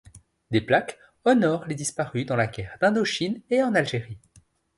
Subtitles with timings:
[0.49, 4.17] Des plaques honorent les disparus dans la guerre d'Indochine et en Algérie.